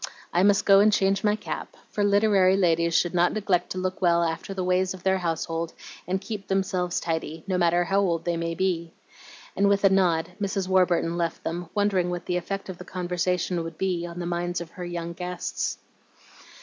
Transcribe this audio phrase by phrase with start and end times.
[0.33, 4.01] I must go and change my cap, for literary ladies should not neglect to look
[4.01, 5.73] well after the ways of their household
[6.07, 8.93] and keep themseves tidy, no matter how old they may be."
[9.55, 10.67] And with a nod Mrs.
[10.67, 14.59] Warburton left them, wondering what the effect of the conversation would be on the minds
[14.59, 15.77] of her young guests.